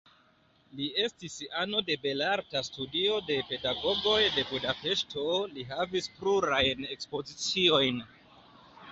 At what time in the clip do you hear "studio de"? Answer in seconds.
2.69-3.37